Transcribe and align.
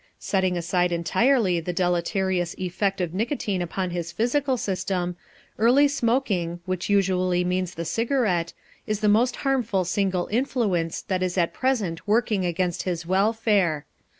Setting 0.17 0.57
aside 0.57 0.91
entirely 0.91 1.59
the 1.59 1.71
deleterious 1.73 2.55
effect 2.57 3.01
of 3.01 3.13
nicotine 3.13 3.61
upon 3.61 3.91
his 3.91 4.11
physical 4.11 4.57
system, 4.57 5.15
early 5.59 5.87
smoking, 5.87 6.59
which 6.65 6.89
usually 6.89 7.43
means 7.43 7.75
the 7.75 7.85
cigarette, 7.85 8.51
is 8.87 9.01
the 9.01 9.07
most 9.07 9.35
harmful 9.45 9.85
single 9.85 10.27
influence 10.31 11.03
that 11.03 11.21
is 11.21 11.37
at 11.37 11.53
present 11.53 12.07
working 12.07 12.43
against 12.45 12.81
his 12.81 13.05
welfare. 13.05 13.85